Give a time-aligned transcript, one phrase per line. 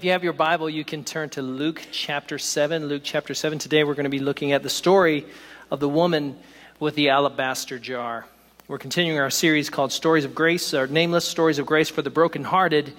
[0.00, 2.86] if you have your Bible, you can turn to Luke chapter 7.
[2.86, 3.58] Luke chapter 7.
[3.58, 5.26] Today we're going to be looking at the story
[5.70, 6.38] of the woman
[6.78, 8.24] with the alabaster jar.
[8.66, 12.08] We're continuing our series called Stories of Grace, our nameless stories of grace for the
[12.08, 12.94] brokenhearted.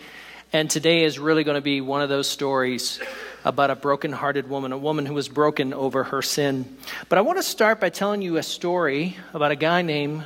[0.53, 2.99] And today is really going to be one of those stories
[3.43, 6.77] about a brokenhearted woman, a woman who was broken over her sin.
[7.09, 10.23] But I want to start by telling you a story about a guy named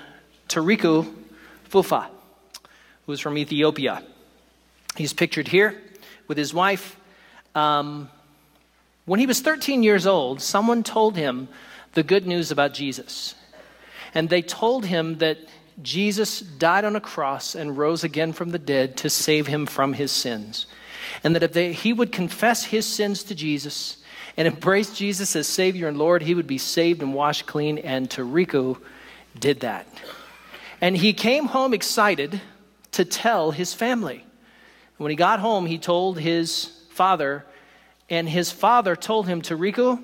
[0.50, 1.10] Tariku
[1.70, 2.08] Fufa,
[3.06, 4.04] who is from Ethiopia.
[4.98, 5.82] He's pictured here
[6.28, 6.98] with his wife.
[7.54, 8.10] Um,
[9.06, 11.48] when he was 13 years old, someone told him
[11.94, 13.36] the good news about Jesus.
[14.14, 15.38] And they told him that
[15.82, 19.94] Jesus died on a cross and rose again from the dead to save him from
[19.94, 20.66] his sins.
[21.24, 23.98] And that if they, he would confess his sins to Jesus
[24.38, 27.78] and embrace Jesus as Savior and Lord, he would be saved and washed clean.
[27.78, 28.78] And Tariku
[29.38, 29.88] did that.
[30.82, 32.42] And he came home excited
[32.94, 34.25] to tell his family.
[34.98, 37.46] When he got home, he told his father,
[38.10, 40.02] and his father told him, Tariku,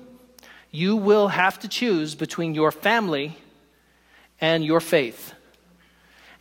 [0.70, 3.36] you will have to choose between your family
[4.40, 5.32] and your faith.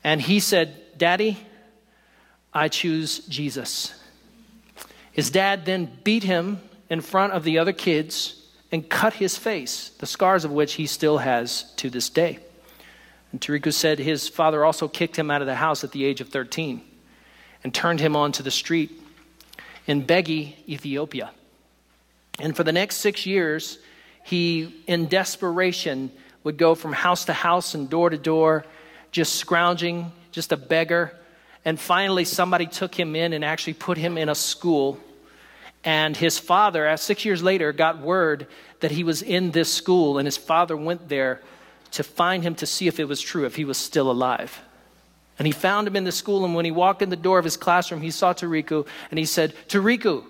[0.04, 1.38] And he said, Daddy,
[2.54, 3.94] I choose Jesus.
[5.12, 8.36] His dad then beat him in front of the other kids
[8.72, 12.40] and cut his face, the scars of which he still has to this day.
[13.32, 16.20] And Tariku said his father also kicked him out of the house at the age
[16.20, 16.82] of 13
[17.64, 18.92] and turned him onto the street
[19.88, 21.32] in Begi, Ethiopia.
[22.40, 23.78] And for the next six years,
[24.24, 26.12] he, in desperation,
[26.44, 28.66] would go from house to house and door to door,
[29.12, 31.16] just scrounging, just a beggar.
[31.66, 35.00] And finally, somebody took him in and actually put him in a school.
[35.84, 38.48] And his father, six years later, got word
[38.80, 41.42] that he was in this school, and his father went there
[41.92, 44.62] to find him to see if it was true, if he was still alive.
[45.42, 47.44] And he found him in the school, and when he walked in the door of
[47.44, 50.24] his classroom, he saw Tariku, and he said, Tariku,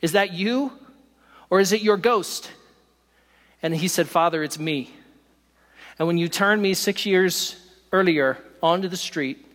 [0.00, 0.72] is that you?
[1.48, 2.50] Or is it your ghost?
[3.62, 4.92] And he said, Father, it's me.
[5.96, 7.54] And when you turned me six years
[7.92, 9.46] earlier onto the street,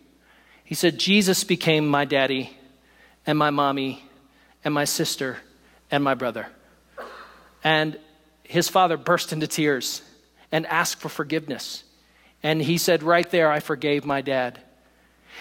[0.64, 2.56] he said, Jesus became my daddy
[3.26, 4.02] and my mommy
[4.64, 5.36] and my sister
[5.90, 6.46] and my brother.
[7.62, 7.98] And
[8.42, 10.00] his father burst into tears
[10.50, 11.84] and asked for forgiveness.
[12.42, 14.62] And he said, Right there, I forgave my dad.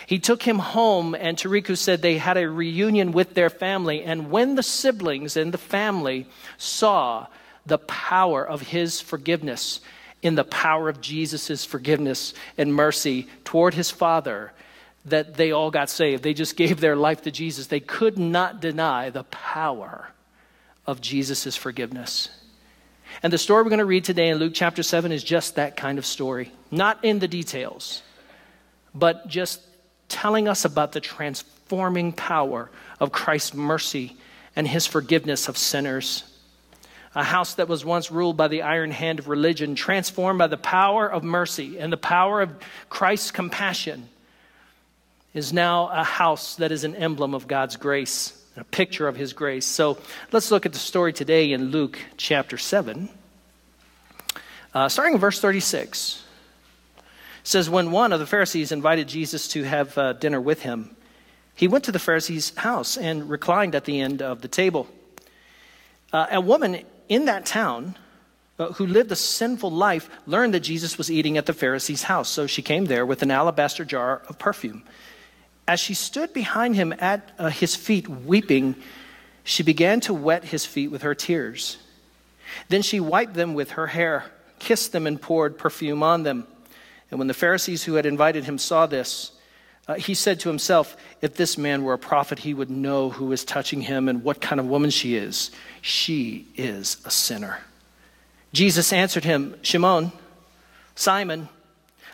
[0.06, 4.03] He took him home, and Tariku said they had a reunion with their family.
[4.03, 6.28] And when the siblings and the family
[6.58, 7.28] saw
[7.66, 9.81] the power of his forgiveness,
[10.22, 14.52] in the power of Jesus' forgiveness and mercy toward his father,
[15.06, 16.24] that they all got saved.
[16.24, 17.68] They just gave their life to Jesus.
[17.68, 20.09] They could not deny the power
[20.86, 22.30] of Jesus' forgiveness.
[23.24, 25.78] And the story we're going to read today in Luke chapter 7 is just that
[25.78, 26.52] kind of story.
[26.72, 28.03] Not in the details,
[28.94, 29.62] but just
[30.09, 32.69] telling us about the transforming power
[33.00, 34.18] of Christ's mercy
[34.56, 36.23] and his forgiveness of sinners.
[37.16, 40.57] A house that was once ruled by the iron hand of religion, transformed by the
[40.57, 42.56] power of mercy and the power of
[42.90, 44.09] Christ's compassion,
[45.34, 49.34] is now a house that is an emblem of God's grace, a picture of his
[49.34, 49.66] grace.
[49.66, 49.97] So
[50.31, 53.09] let's look at the story today in Luke chapter 7,
[54.74, 56.24] uh, starting in verse 36
[57.47, 60.96] says, When one of the Pharisees invited Jesus to have uh, dinner with him,
[61.56, 64.88] he went to the Pharisee's house and reclined at the end of the table.
[66.12, 67.97] Uh, a woman in that town
[68.59, 72.28] uh, who lived a sinful life learned that Jesus was eating at the Pharisee's house,
[72.28, 74.84] so she came there with an alabaster jar of perfume.
[75.69, 78.75] As she stood behind him at uh, his feet, weeping,
[79.46, 81.78] she began to wet his feet with her tears.
[82.68, 84.25] Then she wiped them with her hair,
[84.59, 86.46] kissed them, and poured perfume on them.
[87.09, 89.31] And when the Pharisees who had invited him saw this,
[89.88, 93.31] uh, he said to himself, If this man were a prophet, he would know who
[93.31, 95.51] is touching him and what kind of woman she is.
[95.81, 97.59] She is a sinner.
[98.51, 100.12] Jesus answered him, Shimon,
[100.95, 101.48] Simon,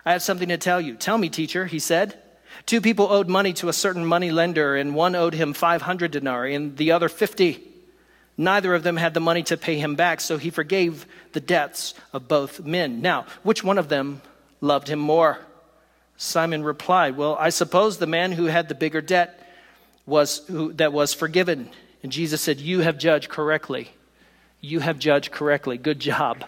[0.06, 0.96] I have something to tell you.
[0.96, 2.20] Tell me, teacher, he said.
[2.66, 6.54] Two people owed money to a certain money lender, and one owed him 500 denarii
[6.54, 7.62] and the other 50.
[8.38, 11.94] Neither of them had the money to pay him back, so he forgave the debts
[12.12, 13.02] of both men.
[13.02, 14.22] Now, which one of them
[14.64, 15.40] loved him more?
[16.18, 19.40] Simon replied, Well, I suppose the man who had the bigger debt
[20.06, 21.70] was who, that was forgiven.
[22.02, 23.92] And Jesus said, You have judged correctly.
[24.62, 25.78] You have judged correctly.
[25.78, 26.46] Good job.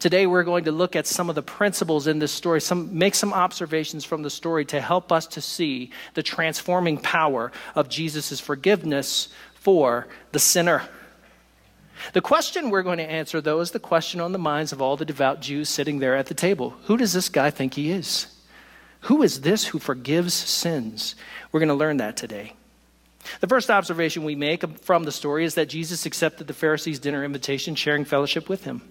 [0.00, 3.14] Today we're going to look at some of the principles in this story, some, make
[3.14, 8.40] some observations from the story to help us to see the transforming power of Jesus'
[8.40, 10.82] forgiveness for the sinner.
[12.12, 14.96] The question we're going to answer, though, is the question on the minds of all
[14.96, 16.70] the devout Jews sitting there at the table.
[16.84, 18.26] Who does this guy think he is?
[19.00, 21.14] Who is this who forgives sins?
[21.52, 22.54] We're going to learn that today.
[23.40, 27.24] The first observation we make from the story is that Jesus accepted the Pharisees' dinner
[27.24, 28.82] invitation, sharing fellowship with him.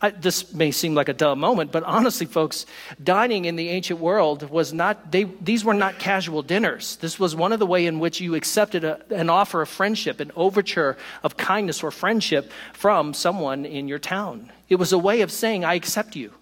[0.00, 2.66] I, this may seem like a dull moment, but honestly, folks,
[3.02, 6.96] dining in the ancient world was not, they, these were not casual dinners.
[6.96, 10.20] This was one of the way in which you accepted a, an offer of friendship,
[10.20, 14.52] an overture of kindness or friendship from someone in your town.
[14.68, 16.32] It was a way of saying, I accept you.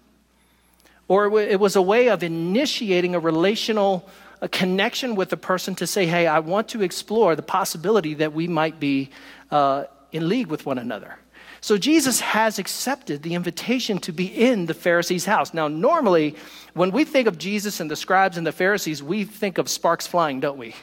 [1.07, 4.09] Or it was a way of initiating a relational
[4.41, 8.33] a connection with the person to say, hey, I want to explore the possibility that
[8.33, 9.09] we might be
[9.49, 11.17] uh, in league with one another.
[11.65, 15.51] So Jesus has accepted the invitation to be in the Pharisees' house.
[15.51, 16.35] Now, normally,
[16.75, 20.05] when we think of Jesus and the scribes and the Pharisees, we think of sparks
[20.05, 20.75] flying, don't we?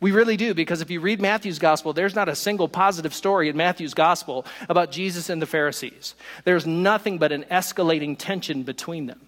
[0.00, 3.48] We really do, because if you read Matthew's gospel, there's not a single positive story
[3.48, 6.16] in Matthew's gospel about Jesus and the Pharisees.
[6.42, 9.20] There's nothing but an escalating tension between them.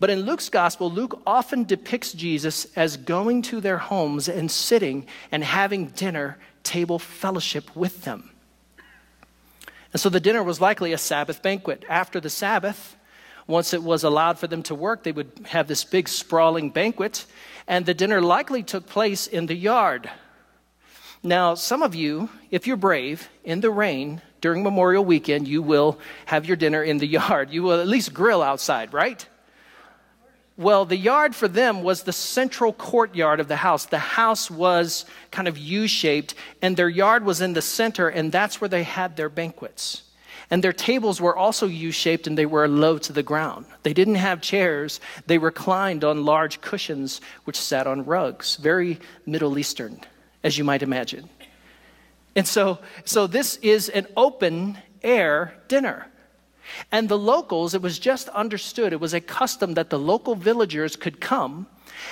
[0.00, 5.06] But in Luke's gospel, Luke often depicts Jesus as going to their homes and sitting
[5.32, 8.32] and having dinner table fellowship with them.
[9.94, 11.84] And so the dinner was likely a Sabbath banquet.
[11.88, 12.96] After the Sabbath,
[13.46, 17.26] once it was allowed for them to work, they would have this big sprawling banquet,
[17.68, 20.10] and the dinner likely took place in the yard.
[21.22, 26.00] Now, some of you, if you're brave, in the rain during Memorial Weekend, you will
[26.26, 27.52] have your dinner in the yard.
[27.52, 29.24] You will at least grill outside, right?
[30.56, 33.86] Well, the yard for them was the central courtyard of the house.
[33.86, 38.30] The house was kind of U shaped, and their yard was in the center, and
[38.30, 40.04] that's where they had their banquets.
[40.50, 43.66] And their tables were also U shaped and they were low to the ground.
[43.82, 49.58] They didn't have chairs, they reclined on large cushions which sat on rugs, very Middle
[49.58, 50.00] Eastern,
[50.44, 51.28] as you might imagine.
[52.36, 56.06] And so, so this is an open air dinner.
[56.90, 60.96] And the locals, it was just understood, it was a custom that the local villagers
[60.96, 61.66] could come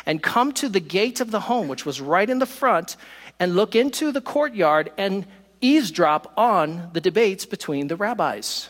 [0.07, 2.97] and come to the gate of the home, which was right in the front,
[3.39, 5.27] and look into the courtyard and
[5.61, 8.69] eavesdrop on the debates between the rabbis.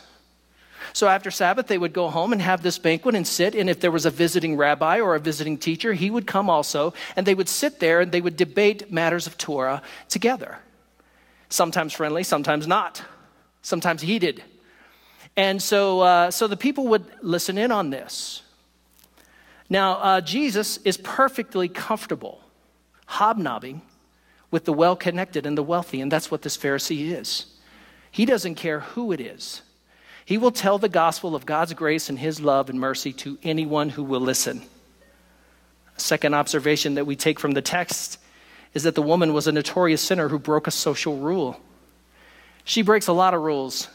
[0.91, 3.55] So after Sabbath, they would go home and have this banquet and sit.
[3.55, 6.93] And if there was a visiting rabbi or a visiting teacher, he would come also.
[7.15, 10.59] And they would sit there and they would debate matters of Torah together.
[11.49, 13.01] Sometimes friendly, sometimes not,
[13.61, 14.43] sometimes heated.
[15.35, 18.43] And so, uh, so the people would listen in on this.
[19.69, 22.41] Now, uh, Jesus is perfectly comfortable
[23.05, 23.81] hobnobbing
[24.51, 27.47] with the well connected and the wealthy, and that's what this Pharisee is.
[28.11, 29.63] He doesn't care who it is.
[30.25, 33.89] He will tell the gospel of God's grace and his love and mercy to anyone
[33.89, 34.61] who will listen.
[35.97, 38.19] A second observation that we take from the text
[38.73, 41.59] is that the woman was a notorious sinner who broke a social rule.
[42.63, 43.87] She breaks a lot of rules.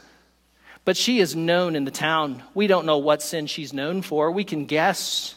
[0.88, 2.43] But she is known in the town.
[2.55, 4.31] We don't know what sin she's known for.
[4.31, 5.35] We can guess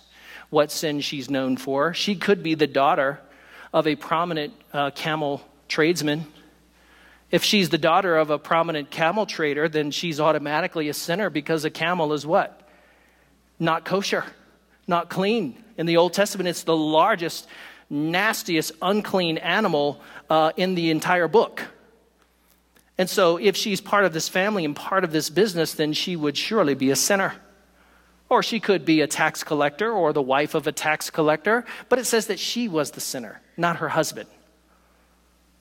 [0.49, 1.93] what sin she's known for.
[1.93, 3.19] She could be the daughter
[3.73, 6.23] of a prominent uh, camel tradesman.
[7.31, 11.65] If she's the daughter of a prominent camel trader, then she's automatically a sinner because
[11.65, 12.65] a camel is what?
[13.59, 14.23] Not kosher,
[14.87, 15.61] not clean.
[15.77, 17.45] In the Old Testament, it's the largest,
[17.89, 19.99] nastiest, unclean animal
[20.29, 21.61] uh, in the entire book.
[22.97, 26.15] And so, if she's part of this family and part of this business, then she
[26.15, 27.35] would surely be a sinner.
[28.29, 31.99] Or she could be a tax collector or the wife of a tax collector, but
[31.99, 34.29] it says that she was the sinner, not her husband.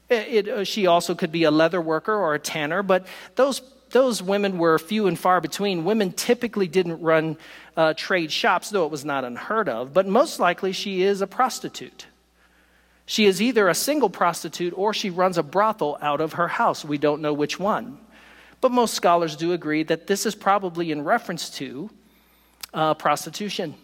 [0.08, 3.62] It, it, uh, she also could be a leather worker or a tanner, but those,
[3.90, 5.84] those women were few and far between.
[5.84, 7.38] Women typically didn't run
[7.76, 11.26] uh, trade shops, though it was not unheard of, but most likely she is a
[11.26, 12.06] prostitute.
[13.10, 16.84] She is either a single prostitute or she runs a brothel out of her house.
[16.84, 17.98] We don't know which one.
[18.60, 21.90] But most scholars do agree that this is probably in reference to
[22.72, 23.74] uh, prostitution.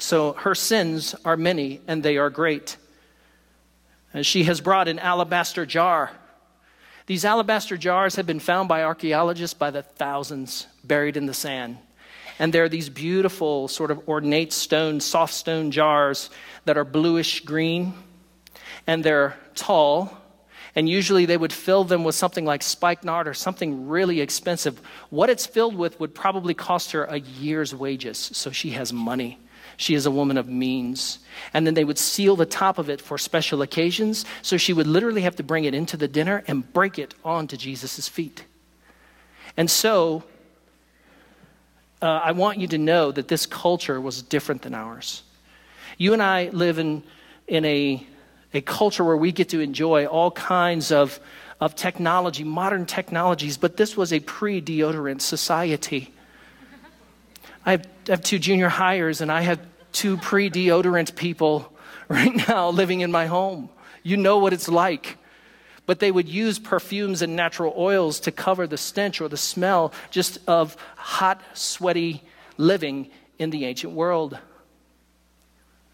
[0.00, 2.76] So her sins are many and they are great.
[4.12, 6.10] And she has brought an alabaster jar.
[7.06, 11.78] These alabaster jars have been found by archaeologists by the thousands buried in the sand.
[12.40, 16.30] And they're these beautiful, sort of ornate stone, soft stone jars
[16.64, 17.94] that are bluish green
[18.86, 20.16] and they're tall.
[20.76, 24.80] And usually they would fill them with something like spikenard or something really expensive.
[25.10, 28.18] What it's filled with would probably cost her a year's wages.
[28.18, 29.38] So she has money.
[29.76, 31.20] She is a woman of means.
[31.52, 34.24] And then they would seal the top of it for special occasions.
[34.42, 37.56] So she would literally have to bring it into the dinner and break it onto
[37.56, 38.44] Jesus' feet.
[39.56, 40.24] And so
[42.02, 45.22] uh, I want you to know that this culture was different than ours.
[45.98, 47.04] You and I live in,
[47.46, 48.04] in a
[48.54, 51.18] a culture where we get to enjoy all kinds of,
[51.60, 56.14] of technology, modern technologies, but this was a pre deodorant society.
[57.66, 59.60] I have, I have two junior hires, and I have
[59.92, 61.72] two pre deodorant people
[62.08, 63.68] right now living in my home.
[64.02, 65.18] You know what it's like.
[65.86, 69.92] But they would use perfumes and natural oils to cover the stench or the smell
[70.10, 72.22] just of hot, sweaty
[72.56, 74.38] living in the ancient world.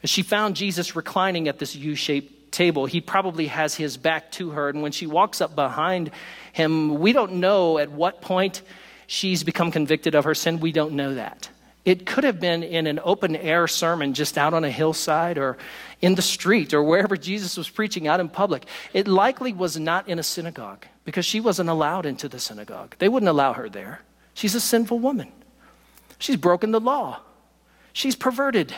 [0.04, 2.86] She found Jesus reclining at this U shaped table.
[2.86, 4.68] He probably has his back to her.
[4.68, 6.10] And when she walks up behind
[6.52, 8.62] him, we don't know at what point
[9.06, 10.60] she's become convicted of her sin.
[10.60, 11.48] We don't know that.
[11.84, 15.56] It could have been in an open air sermon just out on a hillside or
[16.02, 18.66] in the street or wherever Jesus was preaching out in public.
[18.92, 22.96] It likely was not in a synagogue because she wasn't allowed into the synagogue.
[22.98, 24.02] They wouldn't allow her there.
[24.34, 25.32] She's a sinful woman.
[26.18, 27.20] She's broken the law.
[27.92, 28.74] She's perverted.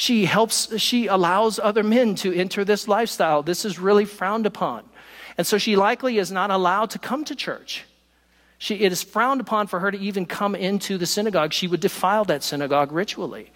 [0.00, 3.42] She helps, she allows other men to enter this lifestyle.
[3.42, 4.84] This is really frowned upon.
[5.36, 7.84] And so she likely is not allowed to come to church.
[8.56, 11.52] She, it is frowned upon for her to even come into the synagogue.
[11.52, 13.52] She would defile that synagogue ritually.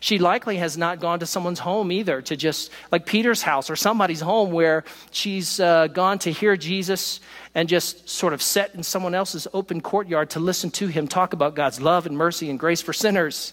[0.00, 3.76] She likely has not gone to someone's home either, to just like Peter's house or
[3.76, 7.20] somebody's home where she's uh, gone to hear Jesus
[7.54, 11.32] and just sort of set in someone else's open courtyard to listen to him talk
[11.32, 13.52] about God's love and mercy and grace for sinners.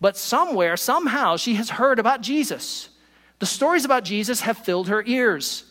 [0.00, 2.90] But somewhere, somehow, she has heard about Jesus.
[3.38, 5.64] The stories about Jesus have filled her ears.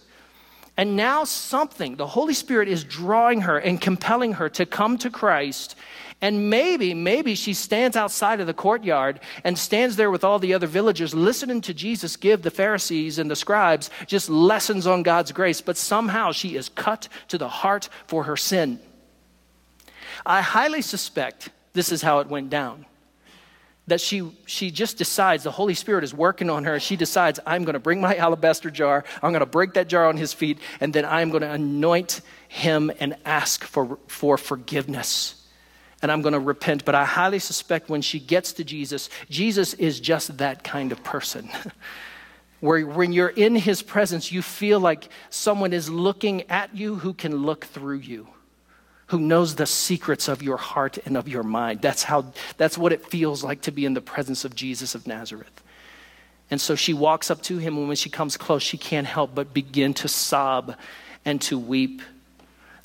[0.77, 5.09] And now something, the Holy Spirit is drawing her and compelling her to come to
[5.09, 5.75] Christ.
[6.21, 10.53] And maybe, maybe she stands outside of the courtyard and stands there with all the
[10.53, 15.31] other villagers listening to Jesus give the Pharisees and the scribes just lessons on God's
[15.31, 15.61] grace.
[15.61, 18.79] But somehow she is cut to the heart for her sin.
[20.25, 22.85] I highly suspect this is how it went down
[23.87, 26.79] that she, she just decides the Holy Spirit is working on her.
[26.79, 30.07] She decides, I'm going to bring my alabaster jar, I'm going to break that jar
[30.07, 35.41] on his feet, and then I'm going to anoint him and ask for, for forgiveness.
[36.01, 36.85] And I'm going to repent.
[36.85, 41.03] But I highly suspect when she gets to Jesus, Jesus is just that kind of
[41.03, 41.49] person.
[42.59, 47.13] Where when you're in his presence, you feel like someone is looking at you who
[47.13, 48.27] can look through you
[49.07, 51.81] who knows the secrets of your heart and of your mind.
[51.81, 55.05] That's how that's what it feels like to be in the presence of Jesus of
[55.05, 55.61] Nazareth.
[56.49, 59.33] And so she walks up to him and when she comes close, she can't help
[59.33, 60.75] but begin to sob
[61.23, 62.01] and to weep.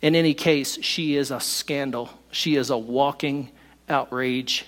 [0.03, 2.09] In any case, she is a scandal.
[2.31, 3.51] She is a walking
[3.89, 4.65] outrage.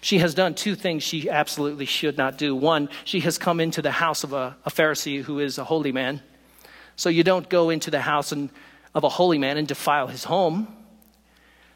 [0.00, 2.54] She has done two things she absolutely should not do.
[2.54, 5.92] One, she has come into the house of a, a Pharisee who is a holy
[5.92, 6.22] man.
[6.96, 8.48] So you don't go into the house and
[8.94, 10.68] of a holy man and defile his home.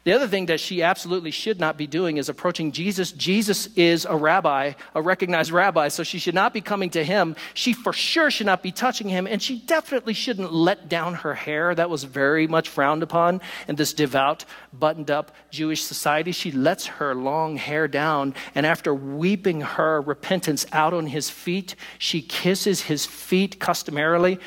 [0.03, 3.13] The other thing that she absolutely should not be doing is approaching Jesus.
[3.13, 7.37] Jesus is a rabbi, a recognized rabbi, so she should not be coming to him.
[7.53, 11.33] She for sure should not be touching him, and she definitely shouldn't let down her
[11.33, 11.73] hair.
[11.73, 13.39] That was very much frowned upon
[13.69, 14.43] in this devout,
[14.73, 16.33] buttoned up Jewish society.
[16.33, 21.77] She lets her long hair down, and after weeping her repentance out on his feet,
[21.97, 24.37] she kisses his feet customarily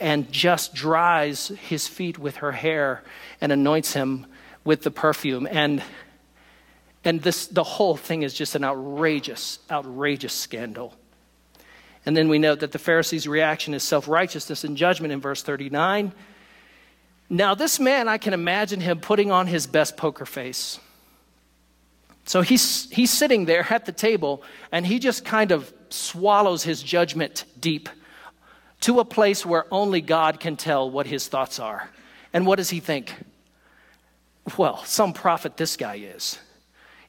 [0.00, 3.02] and just dries his feet with her hair
[3.40, 4.26] and anoints him
[4.64, 5.46] with the perfume.
[5.50, 5.82] And,
[7.04, 10.94] and this, the whole thing is just an outrageous, outrageous scandal.
[12.06, 15.42] And then we note that the Pharisees' reaction is self righteousness and judgment in verse
[15.42, 16.12] 39.
[17.30, 20.78] Now, this man, I can imagine him putting on his best poker face.
[22.26, 26.82] So he's, he's sitting there at the table and he just kind of swallows his
[26.82, 27.88] judgment deep
[28.84, 31.88] to a place where only God can tell what his thoughts are.
[32.34, 33.14] And what does he think?
[34.58, 36.38] Well, some prophet this guy is.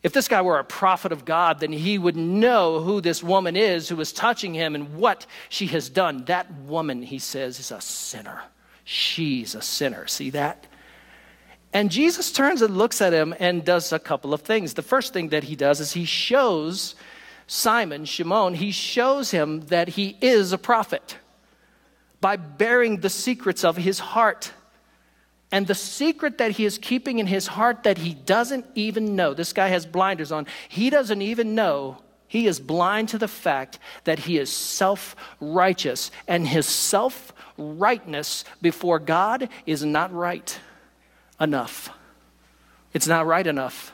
[0.02, 3.58] If this guy were a prophet of God, then he would know who this woman
[3.58, 6.24] is who is touching him and what she has done.
[6.26, 8.44] That woman, he says, is a sinner.
[8.86, 10.08] She's a sinner.
[10.08, 10.68] See that?
[11.74, 14.76] And Jesus turns and looks at him and does a couple of things.
[14.76, 16.96] The first thing that he does is he shows
[17.48, 21.18] Simon, Shimon, he shows him that he is a prophet
[22.26, 24.52] by bearing the secrets of his heart.
[25.52, 29.36] And the secret that he is keeping in his heart that he doesn't even know,
[29.36, 32.02] this guy has blinders on, he doesn't even know.
[32.28, 38.44] He is blind to the fact that he is self righteous, and his self rightness
[38.60, 40.60] before God is not right
[41.40, 41.92] enough.
[42.92, 43.94] It's not right enough.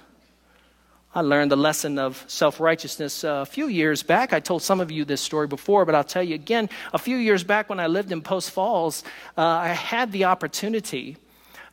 [1.13, 4.31] I learned the lesson of self righteousness a few years back.
[4.31, 6.69] I told some of you this story before, but I'll tell you again.
[6.93, 9.03] A few years back, when I lived in Post Falls,
[9.37, 11.17] uh, I had the opportunity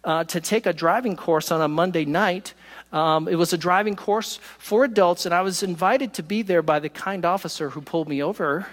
[0.02, 2.52] uh, to take a driving course on a Monday night.
[2.92, 6.62] Um, it was a driving course for adults, and I was invited to be there
[6.62, 8.66] by the kind officer who pulled me over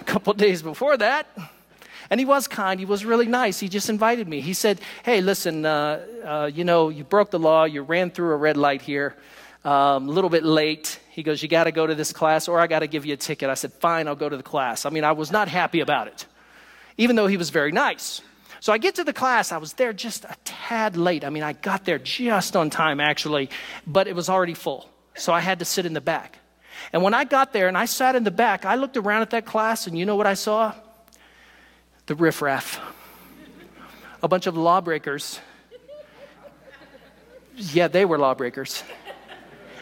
[0.00, 1.28] a couple days before that.
[2.10, 2.80] And he was kind.
[2.80, 3.60] He was really nice.
[3.60, 4.40] He just invited me.
[4.40, 7.64] He said, Hey, listen, uh, uh, you know, you broke the law.
[7.64, 9.14] You ran through a red light here.
[9.64, 11.00] um, a little bit late.
[11.10, 13.14] He goes, You got to go to this class, or I got to give you
[13.14, 13.50] a ticket.
[13.50, 14.86] I said, Fine, I'll go to the class.
[14.86, 16.26] I mean, I was not happy about it,
[16.96, 18.22] even though he was very nice.
[18.60, 19.52] So I get to the class.
[19.52, 21.24] I was there just a tad late.
[21.24, 23.50] I mean, I got there just on time, actually,
[23.86, 24.88] but it was already full.
[25.14, 26.38] So I had to sit in the back.
[26.92, 29.30] And when I got there and I sat in the back, I looked around at
[29.30, 30.74] that class, and you know what I saw?
[32.08, 32.80] The riffraff.
[34.22, 35.40] A bunch of lawbreakers.
[37.54, 38.82] Yeah, they were lawbreakers.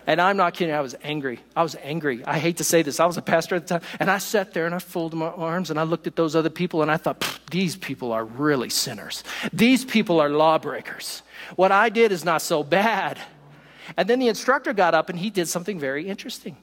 [0.08, 1.38] And I'm not kidding, I was angry.
[1.54, 2.24] I was angry.
[2.24, 2.98] I hate to say this.
[2.98, 3.88] I was a pastor at the time.
[4.00, 6.50] And I sat there and I folded my arms and I looked at those other
[6.50, 9.22] people and I thought, these people are really sinners.
[9.52, 11.22] These people are lawbreakers.
[11.54, 13.20] What I did is not so bad.
[13.96, 16.56] And then the instructor got up and he did something very interesting.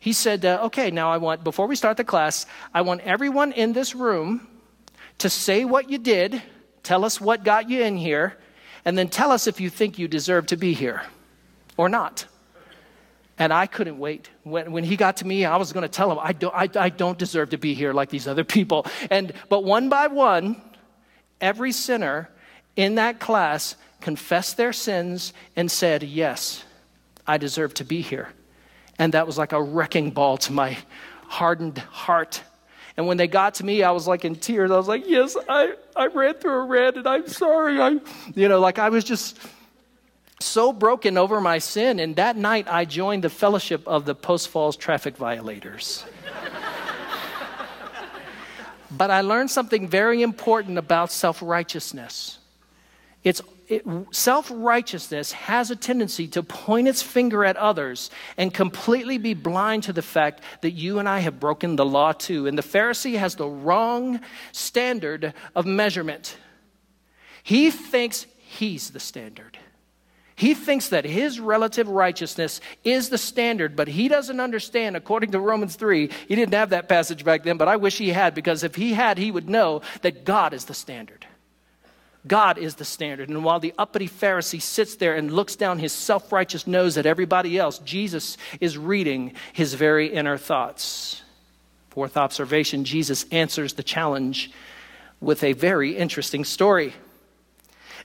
[0.00, 2.44] He said, uh, Okay, now I want, before we start the class,
[2.74, 4.48] I want everyone in this room
[5.20, 6.42] to say what you did,
[6.82, 8.36] tell us what got you in here,
[8.84, 11.02] and then tell us if you think you deserve to be here
[11.76, 12.26] or not.
[13.38, 14.28] And I couldn't wait.
[14.42, 16.68] When, when he got to me, I was going to tell him, I don't, I,
[16.78, 18.86] I don't deserve to be here like these other people.
[19.10, 20.60] And, but one by one,
[21.40, 22.28] every sinner
[22.76, 26.64] in that class confessed their sins and said, Yes,
[27.26, 28.28] I deserve to be here.
[28.98, 30.76] And that was like a wrecking ball to my
[31.28, 32.42] hardened heart.
[33.00, 34.70] And when they got to me, I was like in tears.
[34.70, 37.80] I was like, Yes, I, I ran through a red and I'm sorry.
[37.80, 37.98] I,
[38.34, 39.38] you know, like I was just
[40.38, 41.98] so broken over my sin.
[41.98, 46.04] And that night, I joined the fellowship of the Post Falls traffic violators.
[48.90, 52.36] but I learned something very important about self righteousness.
[53.24, 53.46] It's it,
[54.10, 59.84] self righteousness has a tendency to point its finger at others and completely be blind
[59.84, 62.46] to the fact that you and I have broken the law too.
[62.46, 64.20] And the Pharisee has the wrong
[64.52, 66.36] standard of measurement.
[67.42, 69.58] He thinks he's the standard.
[70.40, 75.38] He thinks that his relative righteousness is the standard, but he doesn't understand, according to
[75.38, 76.10] Romans 3.
[76.28, 78.94] He didn't have that passage back then, but I wish he had, because if he
[78.94, 81.26] had, he would know that God is the standard.
[82.26, 83.28] God is the standard.
[83.28, 87.06] And while the uppity Pharisee sits there and looks down his self righteous nose at
[87.06, 91.22] everybody else, Jesus is reading his very inner thoughts.
[91.88, 94.52] Fourth observation Jesus answers the challenge
[95.20, 96.94] with a very interesting story.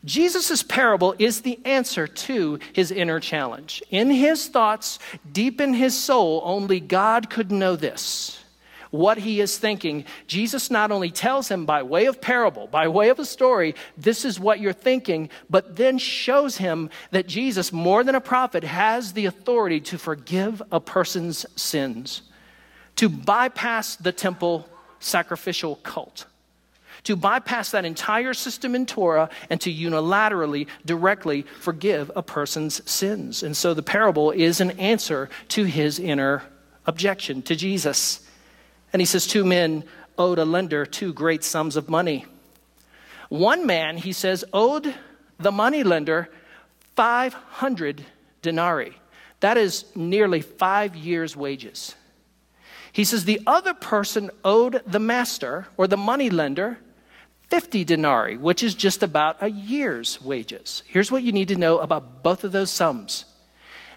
[0.03, 3.81] Jesus' parable is the answer to his inner challenge.
[3.89, 4.99] In his thoughts,
[5.31, 8.44] deep in his soul, only God could know this.
[8.91, 13.09] What he is thinking, Jesus not only tells him by way of parable, by way
[13.09, 18.03] of a story, this is what you're thinking, but then shows him that Jesus, more
[18.03, 22.21] than a prophet, has the authority to forgive a person's sins,
[22.95, 24.67] to bypass the temple
[24.99, 26.25] sacrificial cult
[27.05, 33.43] to bypass that entire system in Torah and to unilaterally, directly forgive a person's sins.
[33.43, 36.43] And so the parable is an answer to his inner
[36.85, 38.24] objection to Jesus.
[38.95, 39.83] And he says, Two men
[40.17, 42.23] owed a lender two great sums of money.
[43.27, 44.95] One man, he says, owed
[45.37, 46.29] the money lender
[46.95, 48.05] 500
[48.41, 48.97] denarii.
[49.41, 51.93] That is nearly five years' wages.
[52.93, 56.77] He says the other person owed the master or the money lender
[57.49, 60.83] 50 denarii, which is just about a year's wages.
[60.87, 63.25] Here's what you need to know about both of those sums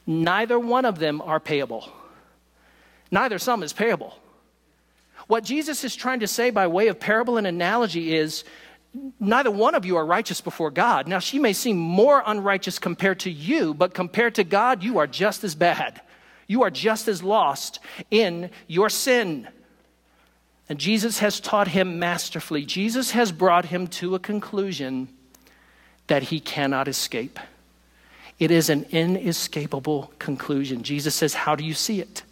[0.09, 1.89] neither one of them are payable,
[3.13, 4.19] neither sum is payable.
[5.29, 8.45] What Jesus is trying to say by way of parable and analogy is
[9.21, 11.07] neither one of you are righteous before God.
[11.07, 15.07] Now, she may seem more unrighteous compared to you, but compared to God, you are
[15.07, 16.01] just as bad.
[16.47, 17.79] You are just as lost
[18.11, 19.47] in your sin.
[20.69, 22.65] And Jesus has taught him masterfully.
[22.65, 25.09] Jesus has brought him to a conclusion
[26.07, 27.39] that he cannot escape.
[28.39, 30.83] It is an inescapable conclusion.
[30.83, 32.23] Jesus says, How do you see it?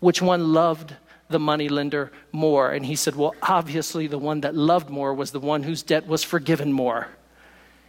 [0.00, 0.94] Which one loved
[1.30, 2.70] the money lender more?
[2.70, 6.06] And he said, Well, obviously, the one that loved more was the one whose debt
[6.06, 7.08] was forgiven more.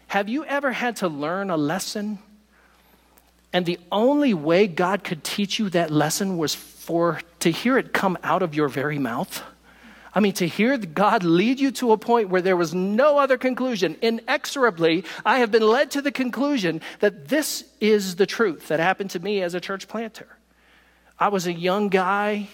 [0.08, 2.20] Have you ever had to learn a lesson?
[3.54, 7.94] And the only way God could teach you that lesson was for to hear it
[7.94, 9.44] come out of your very mouth?
[10.14, 13.38] I mean, to hear God lead you to a point where there was no other
[13.38, 18.82] conclusion, inexorably, I have been led to the conclusion that this is the truth that
[18.82, 20.28] happened to me as a church planter.
[21.18, 22.50] I was a young guy,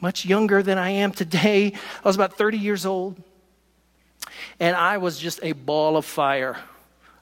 [0.00, 1.72] much younger than I am today.
[1.72, 3.20] I was about 30 years old,
[4.60, 6.58] and I was just a ball of fire.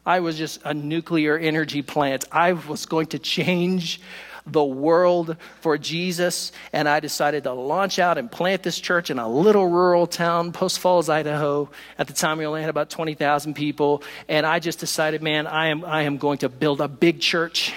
[0.04, 2.24] I was just a nuclear energy plant.
[2.30, 4.00] I was going to change
[4.46, 6.52] the world for Jesus.
[6.72, 10.52] And I decided to launch out and plant this church in a little rural town,
[10.52, 11.68] Post Falls, Idaho.
[11.98, 14.04] At the time, we only had about 20,000 people.
[14.28, 17.72] And I just decided, man, I am, I am going to build a big church.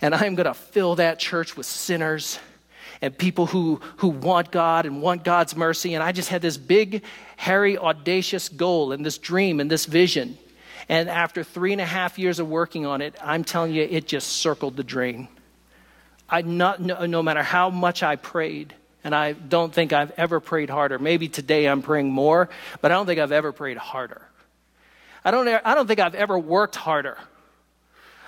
[0.00, 2.38] and I'm going to fill that church with sinners
[3.00, 5.94] and people who, who want God and want God's mercy.
[5.94, 7.02] And I just had this big,
[7.36, 10.38] hairy, audacious goal and this dream and this vision.
[10.88, 14.06] And after three and a half years of working on it, I'm telling you, it
[14.06, 15.28] just circled the drain.
[16.28, 20.40] I not, no, no matter how much I prayed, and I don't think I've ever
[20.40, 20.98] prayed harder.
[20.98, 22.48] Maybe today I'm praying more,
[22.80, 24.22] but I don't think I've ever prayed harder.
[25.24, 27.18] I don't, I don't think I've ever worked harder.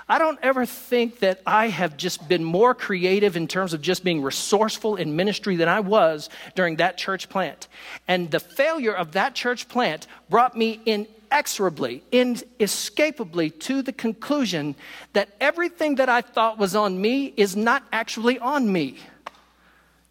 [0.08, 4.04] I don't ever think that I have just been more creative in terms of just
[4.04, 7.66] being resourceful in ministry than I was during that church plant.
[8.06, 14.76] And the failure of that church plant brought me inexorably, inescapably to the conclusion
[15.12, 18.98] that everything that I thought was on me is not actually on me,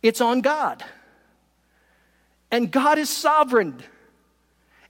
[0.04, 0.84] it's on God.
[2.52, 3.82] And God is sovereign.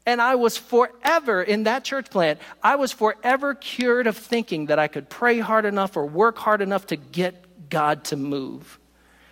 [0.05, 4.77] And I was forever in that church plant, I was forever cured of thinking that
[4.77, 8.79] I could pray hard enough or work hard enough to get God to move.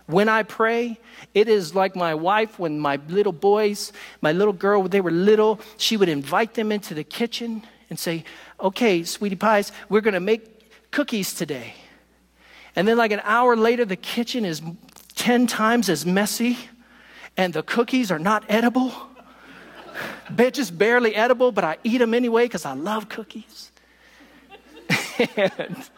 [0.06, 1.00] When I pray,
[1.34, 5.62] it is like my wife when my little boys, my little girl, they were little,
[5.78, 8.26] she would invite them into the kitchen and say,
[8.60, 11.76] Okay, sweetie pies, we're to make cookies today.
[12.76, 14.62] And then, like an hour later, the kitchen is
[15.16, 16.58] 10 times as messy
[17.38, 18.92] and the cookies are not edible
[20.54, 23.72] just barely edible, but I eat them anyway because I love cookies.
[25.38, 25.90] and,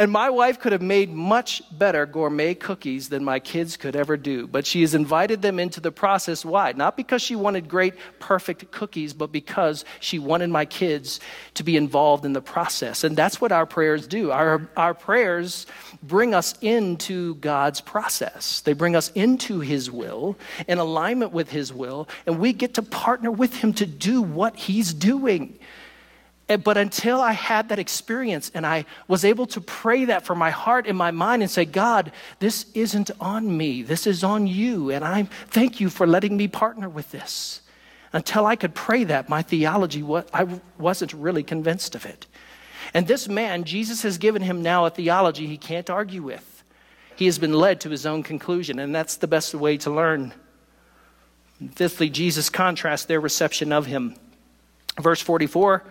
[0.00, 4.16] and my wife could have made much better gourmet cookies than my kids could ever
[4.16, 6.42] do, but she has invited them into the process.
[6.42, 6.72] Why?
[6.72, 11.20] Not because she wanted great, perfect cookies, but because she wanted my kids
[11.52, 13.04] to be involved in the process.
[13.04, 14.30] And that's what our prayers do.
[14.30, 15.66] Our, our prayers
[16.02, 21.74] bring us into God's process, they bring us into His will, in alignment with His
[21.74, 25.58] will, and we get to partner with Him to do what He's doing.
[26.56, 30.50] But until I had that experience and I was able to pray that for my
[30.50, 32.10] heart and my mind and say, God,
[32.40, 34.90] this isn't on me, this is on you.
[34.90, 37.62] And I thank you for letting me partner with this.
[38.12, 42.26] Until I could pray that, my theology, I wasn't really convinced of it.
[42.92, 46.64] And this man, Jesus has given him now a theology he can't argue with.
[47.14, 50.32] He has been led to his own conclusion, and that's the best way to learn.
[51.76, 54.16] fifthly, Jesus contrasts their reception of him.
[54.98, 55.84] Verse 44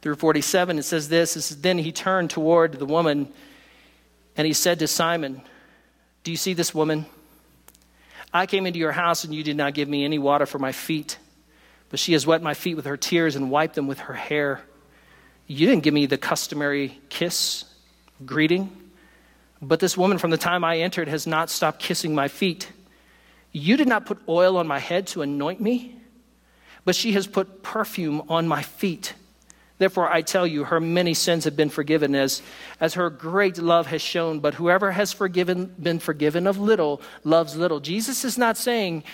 [0.00, 3.32] through 47, it says this, it says, Then he turned toward the woman
[4.36, 5.42] and he said to Simon,
[6.22, 7.06] Do you see this woman?
[8.32, 10.72] I came into your house and you did not give me any water for my
[10.72, 11.18] feet,
[11.90, 14.62] but she has wet my feet with her tears and wiped them with her hair.
[15.46, 17.64] You didn't give me the customary kiss,
[18.24, 18.70] greeting,
[19.60, 22.70] but this woman from the time I entered has not stopped kissing my feet.
[23.50, 25.96] You did not put oil on my head to anoint me,
[26.84, 29.14] but she has put perfume on my feet.
[29.78, 32.42] Therefore, I tell you, her many sins have been forgiven as,
[32.80, 34.40] as her great love has shown.
[34.40, 37.78] But whoever has forgiven, been forgiven of little loves little.
[37.78, 39.04] Jesus is not saying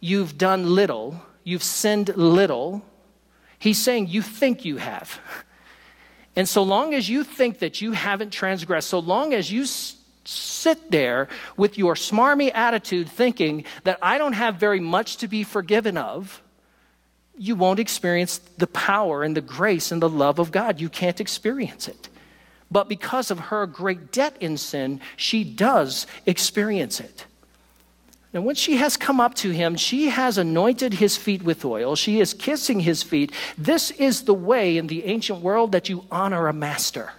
[0.00, 2.82] you've done little, you've sinned little.
[3.58, 5.20] He's saying you think you have.
[6.34, 9.96] And so long as you think that you haven't transgressed, so long as you s-
[10.24, 15.42] sit there with your smarmy attitude thinking that I don't have very much to be
[15.44, 16.41] forgiven of,
[17.38, 20.80] you won't experience the power and the grace and the love of God.
[20.80, 22.08] You can't experience it.
[22.70, 27.26] But because of her great debt in sin, she does experience it.
[28.32, 31.96] And when she has come up to him, she has anointed his feet with oil.
[31.96, 33.30] She is kissing his feet.
[33.58, 37.12] This is the way in the ancient world that you honor a master.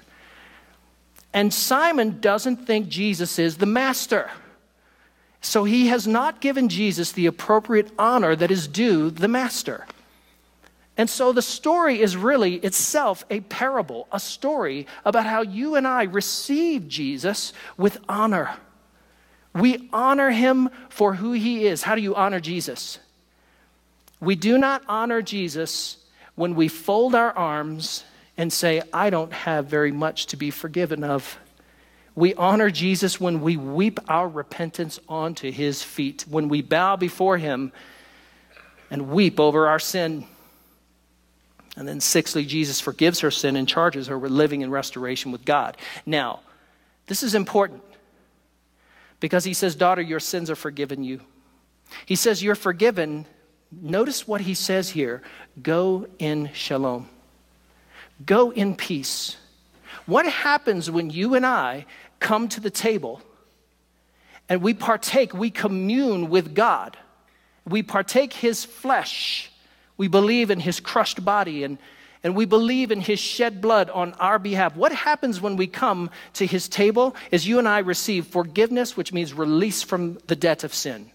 [1.32, 4.32] And Simon doesn't think Jesus is the master.
[5.42, 9.86] So he has not given Jesus the appropriate honor that is due the master.
[10.96, 15.88] And so the story is really itself a parable, a story about how you and
[15.88, 18.58] I receive Jesus with honor.
[19.56, 21.84] We honor him for who he is.
[21.84, 23.00] How do you honor Jesus?
[24.20, 25.98] We do not honor Jesus
[26.36, 28.04] when we fold our arms
[28.38, 31.38] and say, I don't have very much to be forgiven of.
[32.16, 37.38] We honor Jesus when we weep our repentance onto his feet, when we bow before
[37.38, 37.72] him
[38.92, 40.26] and weep over our sin.
[41.76, 45.44] And then, sixthly, Jesus forgives her sin and charges her with living in restoration with
[45.44, 45.76] God.
[46.06, 46.42] Now,
[47.08, 47.82] this is important
[49.20, 51.22] because he says, Daughter, your sins are forgiven you.
[52.06, 53.26] He says, You're forgiven.
[53.72, 55.24] Notice what he says here
[55.62, 57.10] go in shalom,
[58.26, 59.38] go in peace.
[60.06, 61.86] What happens when you and I
[62.20, 63.22] come to the table
[64.50, 66.98] and we partake, we commune with God,
[67.66, 69.50] we partake his flesh?
[69.98, 71.78] We believe in his crushed body and,
[72.24, 76.10] and we believe in his shed blood on our behalf, what happens when we come
[76.34, 80.64] to his table is you and I receive forgiveness, which means release from the debt
[80.64, 81.12] of sin.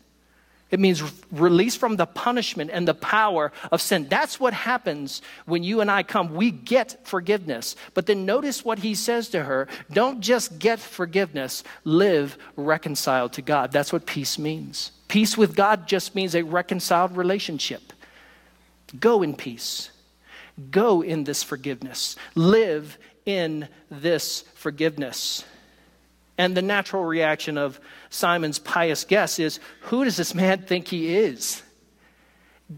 [0.71, 4.07] It means release from the punishment and the power of sin.
[4.11, 6.35] That's what happens when you and I come.
[6.35, 7.75] We get forgiveness.
[7.95, 13.43] But then notice what he says to her don't just get forgiveness, live reconciled to
[13.43, 13.73] God.
[13.73, 14.93] That's what peace means.
[15.09, 17.95] Peace with God just means a reconciled relationship.
[18.99, 19.91] Go in peace.
[20.71, 22.17] Go in this forgiveness.
[22.35, 25.45] Live in this forgiveness.
[26.37, 31.17] And the natural reaction of Simon's pious guess is who does this man think he
[31.17, 31.63] is?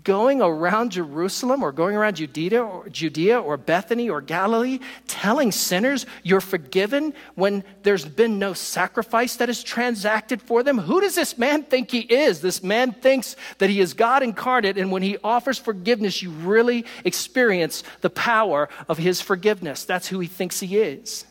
[0.05, 6.07] Going around Jerusalem or going around Judea or, Judea or Bethany or Galilee telling sinners
[6.23, 10.79] you're forgiven when there's been no sacrifice that is transacted for them?
[10.79, 12.41] Who does this man think he is?
[12.41, 16.85] This man thinks that he is God incarnate, and when he offers forgiveness, you really
[17.05, 19.85] experience the power of his forgiveness.
[19.85, 21.25] That's who he thinks he is.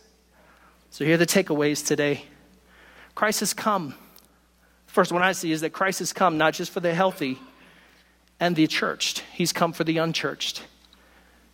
[0.92, 2.26] So here are the takeaways today
[3.16, 3.96] Christ has come.
[4.88, 7.40] First one I see is that Christ has come not just for the healthy
[8.40, 10.64] and the churched, He's come for the unchurched.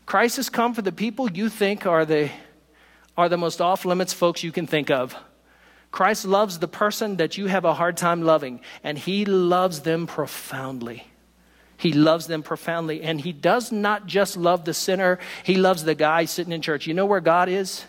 [0.05, 2.29] Christ has come for the people you think are the,
[3.17, 5.15] are the most off limits folks you can think of.
[5.91, 10.05] Christ loves the person that you have a hard time loving, and He loves them
[10.05, 11.07] profoundly.
[11.77, 13.01] He loves them profoundly.
[13.01, 16.87] And He does not just love the sinner, He loves the guy sitting in church.
[16.87, 17.85] You know where God is?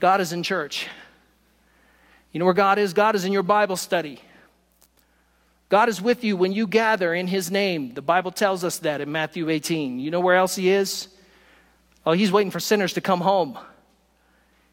[0.00, 0.88] God is in church.
[2.32, 2.92] You know where God is?
[2.92, 4.20] God is in your Bible study.
[5.72, 7.94] God is with you when you gather in His name.
[7.94, 10.00] The Bible tells us that in Matthew 18.
[10.00, 11.08] You know where else He is?
[12.04, 13.58] Oh, He's waiting for sinners to come home.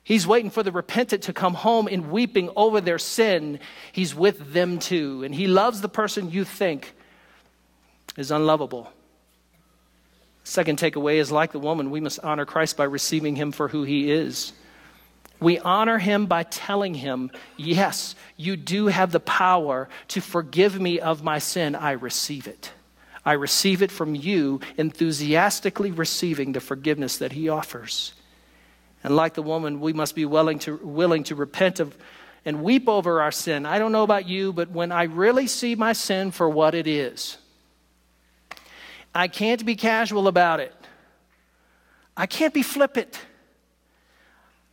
[0.03, 3.61] He's waiting for the repentant to come home in weeping over their sin.
[3.93, 5.23] He's with them too.
[5.23, 6.93] And He loves the person you think
[8.17, 8.91] is unlovable.
[10.43, 13.83] Second takeaway is like the woman, we must honor Christ by receiving Him for who
[13.83, 14.51] He is.
[15.39, 20.99] We honor him by telling him, Yes, you do have the power to forgive me
[20.99, 21.75] of my sin.
[21.75, 22.71] I receive it.
[23.25, 28.13] I receive it from you, enthusiastically receiving the forgiveness that he offers.
[29.03, 31.97] And like the woman, we must be willing to, willing to repent of
[32.45, 33.65] and weep over our sin.
[33.65, 36.87] I don't know about you, but when I really see my sin for what it
[36.87, 37.37] is,
[39.13, 40.73] I can't be casual about it.
[42.15, 43.19] I can't be flippant.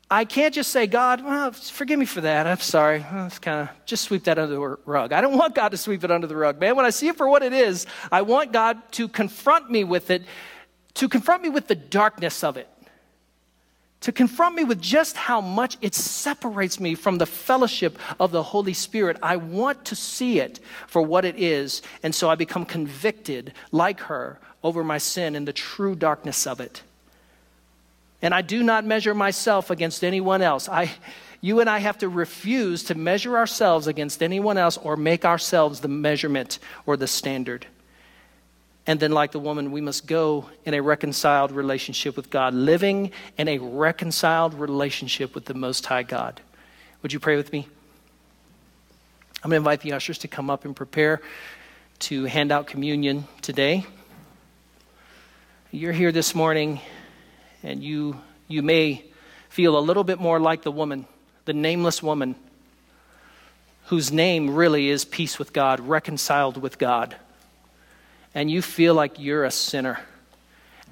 [0.09, 2.47] I can't just say, God, well, forgive me for that.
[2.47, 3.05] I'm sorry.
[3.11, 5.13] It's kind of just sweep that under the rug.
[5.13, 6.77] I don't want God to sweep it under the rug, man.
[6.77, 10.11] When I see it for what it is, I want God to confront me with
[10.11, 10.23] it,
[10.95, 12.69] to confront me with the darkness of it,
[14.03, 18.45] to confront me with just how much it separates me from the fellowship of the
[18.45, 19.17] Holy Spirit.
[19.25, 23.99] I want to see it for what it is, and so I become convicted, like
[24.03, 26.83] her, over my sin and the true darkness of it.
[28.23, 30.69] And I do not measure myself against anyone else.
[30.69, 30.91] I,
[31.41, 35.81] you and I have to refuse to measure ourselves against anyone else or make ourselves
[35.81, 37.67] the measurement or the standard.
[38.87, 43.11] And then, like the woman, we must go in a reconciled relationship with God, living
[43.37, 46.41] in a reconciled relationship with the Most High God.
[47.03, 47.67] Would you pray with me?
[49.43, 51.21] I'm going to invite the ushers to come up and prepare
[51.99, 53.85] to hand out communion today.
[55.73, 56.81] You're here this morning
[57.67, 59.05] and you, you may
[59.49, 61.05] feel a little bit more like the woman,
[61.47, 62.37] the nameless woman,
[63.87, 67.17] whose name really is peace with God, reconciled with God.
[68.37, 69.99] And you feel like you're a sinner.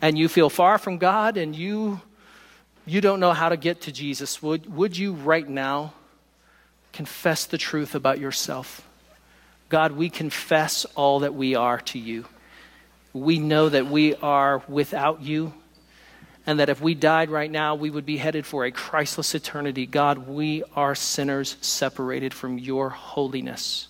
[0.02, 2.00] And you feel far from God and you,
[2.86, 4.42] you don't know how to get to Jesus.
[4.42, 5.94] Would, would you right now
[6.92, 8.86] confess the truth about yourself?
[9.68, 12.24] God, we confess all that we are to you.
[13.12, 15.54] We know that we are without you
[16.46, 19.86] and that if we died right now, we would be headed for a Christless eternity.
[19.86, 23.88] God, we are sinners separated from your holiness.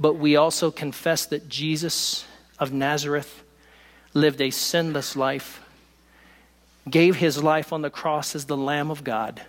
[0.00, 2.24] But we also confess that Jesus
[2.58, 3.42] of Nazareth
[4.14, 5.60] lived a sinless life,
[6.88, 9.42] gave his life on the cross as the Lamb of God,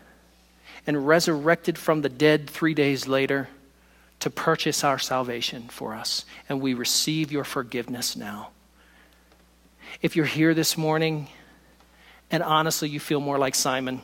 [0.86, 3.48] and resurrected from the dead three days later
[4.20, 6.26] to purchase our salvation for us.
[6.50, 8.50] And we receive your forgiveness now.
[10.02, 11.30] If you're here this morning,
[12.32, 14.02] and honestly, you feel more like Simon.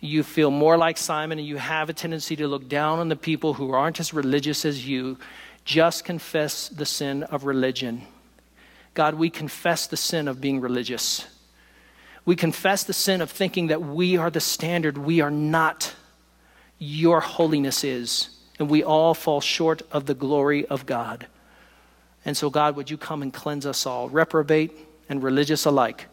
[0.00, 3.16] You feel more like Simon, and you have a tendency to look down on the
[3.16, 5.18] people who aren't as religious as you.
[5.64, 8.02] Just confess the sin of religion.
[8.92, 11.26] God, we confess the sin of being religious.
[12.24, 14.96] We confess the sin of thinking that we are the standard.
[14.96, 15.94] We are not.
[16.78, 18.28] Your holiness is.
[18.58, 21.26] And we all fall short of the glory of God.
[22.24, 24.72] And so, God, would you come and cleanse us all, reprobate
[25.08, 26.06] and religious alike?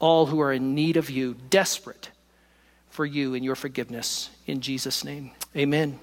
[0.00, 2.10] All who are in need of you, desperate
[2.88, 4.30] for you and your forgiveness.
[4.46, 6.00] In Jesus' name, amen.